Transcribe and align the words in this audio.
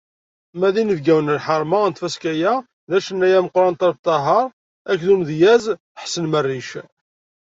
Ma 0.59 0.69
d 0.73 0.75
inebgawen 0.81 1.25
n 1.31 1.35
lḥerma 1.39 1.79
n 1.85 1.91
tfaska-a 1.91 2.53
d 2.89 2.91
acennay 2.97 3.33
ameqqran 3.39 3.77
Ṭaleb 3.81 3.97
Ṭaher 4.07 4.45
akked 4.91 5.07
umedyaz 5.13 5.65
Ḥsen 6.03 6.25
Merric. 6.31 6.69